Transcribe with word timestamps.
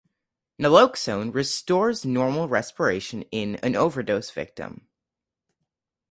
Naloxone 0.59 1.31
restores 1.31 2.05
normal 2.05 2.47
respiration 2.47 3.21
in 3.29 3.57
an 3.57 3.75
overdose 3.75 4.31
victim. 4.31 4.87